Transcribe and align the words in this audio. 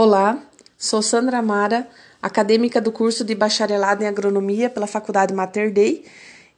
Olá, 0.00 0.40
sou 0.78 1.02
Sandra 1.02 1.38
Amara, 1.38 1.88
acadêmica 2.22 2.80
do 2.80 2.92
curso 2.92 3.24
de 3.24 3.34
Bacharelado 3.34 4.04
em 4.04 4.06
Agronomia 4.06 4.70
pela 4.70 4.86
Faculdade 4.86 5.34
Mater 5.34 5.72
Dei, 5.72 6.04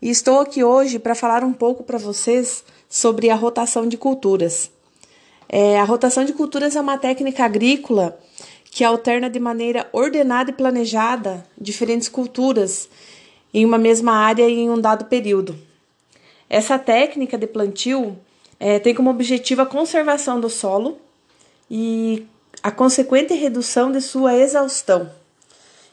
e 0.02 0.10
estou 0.10 0.40
aqui 0.40 0.62
hoje 0.62 0.98
para 0.98 1.14
falar 1.14 1.42
um 1.42 1.54
pouco 1.54 1.82
para 1.82 1.96
vocês 1.96 2.62
sobre 2.86 3.30
a 3.30 3.34
rotação 3.34 3.88
de 3.88 3.96
culturas. 3.96 4.70
É, 5.48 5.80
a 5.80 5.84
rotação 5.84 6.22
de 6.22 6.34
culturas 6.34 6.76
é 6.76 6.82
uma 6.82 6.98
técnica 6.98 7.42
agrícola 7.42 8.20
que 8.70 8.84
alterna 8.84 9.30
de 9.30 9.40
maneira 9.40 9.88
ordenada 9.90 10.50
e 10.50 10.52
planejada 10.52 11.42
diferentes 11.58 12.10
culturas 12.10 12.90
em 13.54 13.64
uma 13.64 13.78
mesma 13.78 14.12
área 14.12 14.46
e 14.46 14.52
em 14.52 14.68
um 14.68 14.78
dado 14.78 15.06
período. 15.06 15.58
Essa 16.46 16.78
técnica 16.78 17.38
de 17.38 17.46
plantio 17.46 18.18
é, 18.58 18.78
tem 18.78 18.94
como 18.94 19.08
objetivo 19.08 19.62
a 19.62 19.66
conservação 19.66 20.38
do 20.38 20.50
solo 20.50 20.98
e 21.70 22.26
a 22.62 22.70
consequente 22.70 23.34
redução 23.34 23.90
de 23.90 24.00
sua 24.00 24.36
exaustão. 24.36 25.10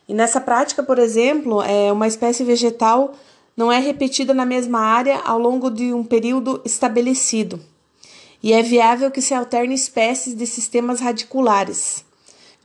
E 0.08 0.14
nessa 0.14 0.40
prática, 0.40 0.82
por 0.82 1.00
exemplo, 1.00 1.62
é, 1.62 1.92
uma 1.92 2.08
espécie 2.08 2.44
vegetal 2.44 3.14
não 3.56 3.72
é 3.72 3.80
repetida 3.80 4.34
na 4.34 4.46
mesma 4.46 4.80
área 4.80 5.20
ao 5.26 5.40
longo 5.40 5.70
de 5.70 5.94
um 5.94 6.04
período 6.04 6.62
estabelecido. 6.64 7.60
E 8.42 8.54
é 8.54 8.62
viável 8.62 9.10
que 9.10 9.22
se 9.22 9.34
alterne 9.34 9.74
espécies 9.74 10.36
de 10.36 10.46
sistemas 10.46 11.00
radiculares 11.00 12.06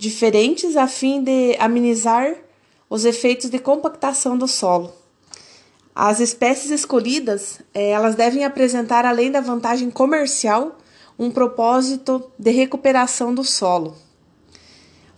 diferentes 0.02 0.76
a 0.76 0.88
fim 0.88 1.22
de 1.22 1.56
amenizar 1.60 2.34
os 2.90 3.04
efeitos 3.04 3.48
de 3.48 3.60
compactação 3.60 4.36
do 4.36 4.48
solo. 4.48 4.92
As 5.94 6.18
espécies 6.18 6.72
escolhidas, 6.72 7.60
é, 7.72 7.90
elas 7.90 8.16
devem 8.16 8.44
apresentar 8.44 9.06
além 9.06 9.30
da 9.30 9.40
vantagem 9.40 9.92
comercial, 9.92 10.76
um 11.18 11.30
propósito 11.30 12.30
de 12.38 12.50
recuperação 12.50 13.34
do 13.34 13.44
solo. 13.44 13.96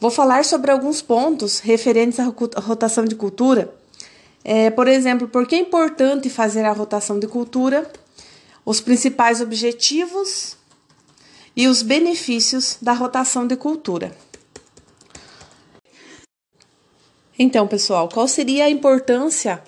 Vou 0.01 0.11
falar 0.11 0.45
sobre 0.45 0.71
alguns 0.71 1.01
pontos 1.01 1.61
referentes 1.61 2.19
à 2.21 2.25
rotação 2.61 3.05
de 3.05 3.15
cultura. 3.15 3.75
É, 4.45 4.71
por 4.71 4.87
exemplo, 4.87 5.27
por 5.27 5.47
que 5.47 5.55
é 5.55 5.59
importante 5.59 6.29
fazer 6.29 6.65
a 6.65 6.73
rotação 6.73 7.19
de 7.19 7.27
cultura, 7.27 7.91
os 8.65 8.81
principais 8.81 9.41
objetivos 9.41 10.57
e 11.57 11.69
os 11.69 11.83
benefícios 11.83 12.77
da 12.81 12.93
rotação 12.93 13.47
de 13.47 13.57
cultura. 13.57 14.15
Então, 17.39 17.67
pessoal, 17.67 18.09
qual 18.09 18.29
seria 18.29 18.65
a 18.65 18.71
importância 18.71 19.63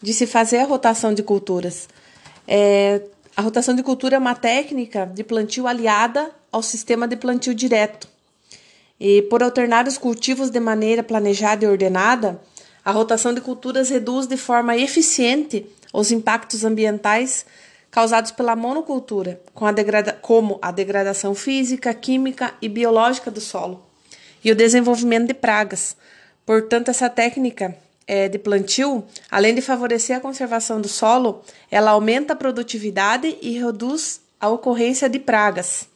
de 0.00 0.12
se 0.12 0.26
fazer 0.26 0.58
a 0.58 0.64
rotação 0.64 1.12
de 1.12 1.22
culturas? 1.22 1.88
É, 2.46 3.02
a 3.36 3.42
rotação 3.42 3.74
de 3.74 3.82
cultura 3.82 4.16
é 4.16 4.18
uma 4.18 4.34
técnica 4.34 5.06
de 5.06 5.24
plantio 5.24 5.66
aliada 5.66 6.30
ao 6.52 6.62
sistema 6.62 7.08
de 7.08 7.16
plantio 7.16 7.54
direto. 7.54 8.08
E 8.98 9.22
por 9.22 9.42
alternar 9.42 9.88
os 9.88 9.98
cultivos 9.98 10.50
de 10.50 10.60
maneira 10.60 11.02
planejada 11.02 11.64
e 11.64 11.68
ordenada, 11.68 12.40
a 12.84 12.92
rotação 12.92 13.34
de 13.34 13.40
culturas 13.40 13.90
reduz 13.90 14.26
de 14.26 14.36
forma 14.36 14.76
eficiente 14.76 15.66
os 15.92 16.12
impactos 16.12 16.64
ambientais 16.64 17.44
causados 17.90 18.30
pela 18.30 18.56
monocultura, 18.56 19.40
com 19.52 19.66
a 19.66 19.72
como 20.20 20.58
a 20.60 20.70
degradação 20.70 21.34
física, 21.34 21.94
química 21.94 22.54
e 22.60 22.68
biológica 22.68 23.30
do 23.30 23.40
solo 23.40 23.84
e 24.44 24.52
o 24.52 24.54
desenvolvimento 24.54 25.28
de 25.28 25.34
pragas. 25.34 25.96
Portanto, 26.44 26.90
essa 26.90 27.08
técnica 27.08 27.76
é, 28.06 28.28
de 28.28 28.38
plantio, 28.38 29.04
além 29.30 29.54
de 29.54 29.60
favorecer 29.60 30.16
a 30.16 30.20
conservação 30.20 30.80
do 30.80 30.88
solo, 30.88 31.42
ela 31.70 31.92
aumenta 31.92 32.32
a 32.32 32.36
produtividade 32.36 33.36
e 33.40 33.58
reduz 33.58 34.20
a 34.38 34.48
ocorrência 34.48 35.08
de 35.08 35.18
pragas. 35.18 35.88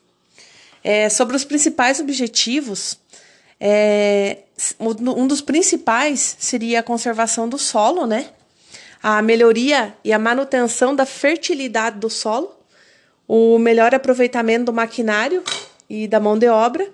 É, 0.82 1.08
sobre 1.08 1.36
os 1.36 1.44
principais 1.44 2.00
objetivos, 2.00 2.98
é, 3.60 4.38
um 4.80 5.26
dos 5.26 5.40
principais 5.40 6.36
seria 6.38 6.80
a 6.80 6.82
conservação 6.82 7.48
do 7.48 7.58
solo, 7.58 8.06
né? 8.06 8.30
A 9.02 9.20
melhoria 9.22 9.94
e 10.02 10.12
a 10.12 10.18
manutenção 10.18 10.94
da 10.94 11.04
fertilidade 11.04 11.98
do 11.98 12.10
solo, 12.10 12.56
o 13.26 13.58
melhor 13.58 13.94
aproveitamento 13.94 14.66
do 14.66 14.72
maquinário 14.72 15.42
e 15.88 16.08
da 16.08 16.18
mão 16.18 16.38
de 16.38 16.48
obra, 16.48 16.88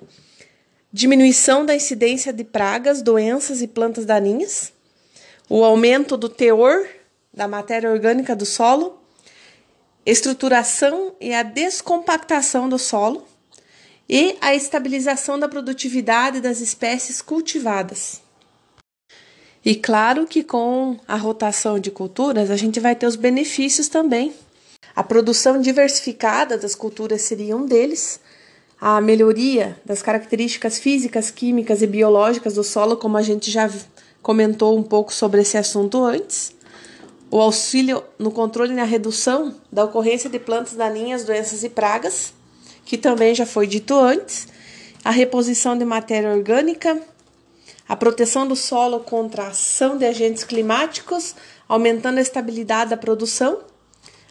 diminuição 0.92 1.64
da 1.64 1.74
incidência 1.74 2.32
de 2.32 2.44
pragas, 2.44 3.02
doenças 3.02 3.62
e 3.62 3.66
plantas 3.66 4.04
daninhas, 4.04 4.72
o 5.48 5.64
aumento 5.64 6.16
do 6.16 6.28
teor 6.28 6.86
da 7.32 7.48
matéria 7.48 7.90
orgânica 7.90 8.34
do 8.34 8.46
solo, 8.46 8.98
estruturação 10.06 11.14
e 11.20 11.32
a 11.34 11.42
descompactação 11.42 12.68
do 12.68 12.78
solo 12.78 13.26
e 14.08 14.36
a 14.40 14.54
estabilização 14.54 15.38
da 15.38 15.48
produtividade 15.48 16.40
das 16.40 16.60
espécies 16.60 17.22
cultivadas. 17.22 18.22
E 19.64 19.74
claro 19.74 20.26
que 20.26 20.44
com 20.44 20.98
a 21.08 21.16
rotação 21.16 21.78
de 21.78 21.90
culturas 21.90 22.50
a 22.50 22.56
gente 22.56 22.78
vai 22.78 22.94
ter 22.94 23.06
os 23.06 23.16
benefícios 23.16 23.88
também. 23.88 24.34
A 24.94 25.02
produção 25.02 25.60
diversificada 25.60 26.58
das 26.58 26.74
culturas 26.74 27.22
seria 27.22 27.56
um 27.56 27.64
deles, 27.64 28.20
a 28.78 29.00
melhoria 29.00 29.80
das 29.84 30.02
características 30.02 30.78
físicas, 30.78 31.30
químicas 31.30 31.80
e 31.80 31.86
biológicas 31.86 32.54
do 32.54 32.62
solo, 32.62 32.98
como 32.98 33.16
a 33.16 33.22
gente 33.22 33.50
já 33.50 33.68
comentou 34.24 34.74
um 34.74 34.82
pouco 34.82 35.12
sobre 35.12 35.42
esse 35.42 35.58
assunto 35.58 36.02
antes. 36.02 36.56
O 37.30 37.38
auxílio 37.38 38.02
no 38.18 38.30
controle 38.30 38.72
e 38.72 38.74
na 38.74 38.84
redução 38.84 39.54
da 39.70 39.84
ocorrência 39.84 40.30
de 40.30 40.38
plantas 40.38 40.72
daninhas, 40.72 41.24
doenças 41.24 41.62
e 41.62 41.68
pragas, 41.68 42.32
que 42.86 42.96
também 42.96 43.34
já 43.34 43.44
foi 43.44 43.66
dito 43.66 43.94
antes. 43.94 44.48
A 45.04 45.10
reposição 45.10 45.76
de 45.76 45.84
matéria 45.84 46.30
orgânica, 46.30 46.98
a 47.86 47.94
proteção 47.94 48.48
do 48.48 48.56
solo 48.56 49.00
contra 49.00 49.42
a 49.42 49.48
ação 49.48 49.98
de 49.98 50.06
agentes 50.06 50.42
climáticos, 50.42 51.34
aumentando 51.68 52.16
a 52.16 52.22
estabilidade 52.22 52.90
da 52.90 52.96
produção, 52.96 53.60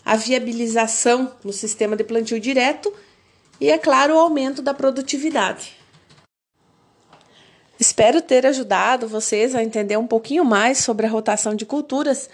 a 0.04 0.16
viabilização 0.16 1.32
no 1.44 1.54
sistema 1.54 1.96
de 1.96 2.04
plantio 2.04 2.40
direto 2.40 2.92
e, 3.62 3.70
é 3.70 3.78
claro, 3.78 4.16
o 4.16 4.18
aumento 4.18 4.60
da 4.64 4.74
produtividade. 4.74 5.83
Espero 7.80 8.22
ter 8.22 8.46
ajudado 8.46 9.08
vocês 9.08 9.56
a 9.56 9.64
entender 9.64 9.98
um 9.98 10.08
pouquinho 10.08 10.46
mais 10.46 10.78
sobre 10.78 11.06
a 11.06 11.10
rotação 11.10 11.56
de 11.56 11.66
culturas 11.66 12.30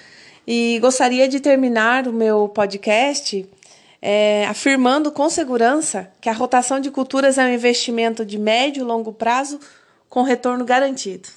e 0.45 0.77
gostaria 0.81 1.27
de 1.27 1.39
terminar 1.39 2.07
o 2.07 2.13
meu 2.13 2.49
podcast 2.49 3.47
é, 4.01 4.45
afirmando 4.47 5.11
com 5.11 5.29
segurança 5.29 6.11
que 6.21 6.29
a 6.29 6.33
rotação 6.33 6.79
de 6.79 6.91
culturas 6.91 7.37
é 7.37 7.45
um 7.45 7.53
investimento 7.53 8.25
de 8.25 8.37
médio 8.37 8.81
e 8.81 8.83
longo 8.83 9.13
prazo 9.13 9.59
com 10.09 10.23
retorno 10.23 10.65
garantido. 10.65 11.29